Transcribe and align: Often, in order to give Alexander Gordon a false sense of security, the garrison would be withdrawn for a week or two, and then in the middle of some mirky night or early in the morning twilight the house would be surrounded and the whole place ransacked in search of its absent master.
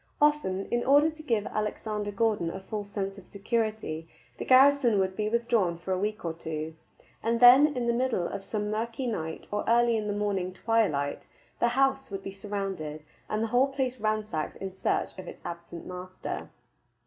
Often, 0.19 0.65
in 0.71 0.83
order 0.83 1.11
to 1.11 1.21
give 1.21 1.45
Alexander 1.45 2.09
Gordon 2.11 2.49
a 2.49 2.59
false 2.59 2.89
sense 2.89 3.19
of 3.19 3.27
security, 3.27 4.07
the 4.39 4.45
garrison 4.45 4.97
would 4.97 5.15
be 5.15 5.29
withdrawn 5.29 5.77
for 5.77 5.91
a 5.93 5.99
week 5.99 6.25
or 6.25 6.33
two, 6.33 6.73
and 7.21 7.39
then 7.39 7.77
in 7.77 7.85
the 7.85 7.93
middle 7.93 8.27
of 8.27 8.43
some 8.43 8.71
mirky 8.71 9.05
night 9.05 9.45
or 9.51 9.63
early 9.67 9.95
in 9.95 10.07
the 10.07 10.13
morning 10.17 10.53
twilight 10.53 11.27
the 11.59 11.67
house 11.67 12.09
would 12.09 12.23
be 12.23 12.31
surrounded 12.31 13.03
and 13.29 13.43
the 13.43 13.47
whole 13.53 13.67
place 13.67 13.99
ransacked 13.99 14.55
in 14.55 14.71
search 14.71 15.09
of 15.19 15.27
its 15.27 15.45
absent 15.45 15.85
master. 15.85 16.49